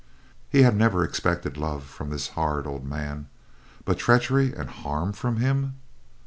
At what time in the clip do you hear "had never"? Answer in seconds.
0.63-1.03